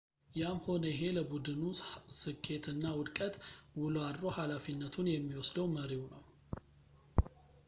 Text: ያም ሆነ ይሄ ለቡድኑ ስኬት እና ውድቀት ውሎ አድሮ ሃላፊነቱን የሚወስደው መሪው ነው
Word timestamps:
ያም 0.39 0.55
ሆነ 0.65 0.83
ይሄ 0.93 1.01
ለቡድኑ 1.17 1.61
ስኬት 2.19 2.65
እና 2.73 2.83
ውድቀት 2.99 3.35
ውሎ 3.81 3.95
አድሮ 4.09 4.23
ሃላፊነቱን 4.39 5.11
የሚወስደው 5.15 5.69
መሪው 5.77 6.03
ነው 6.15 6.25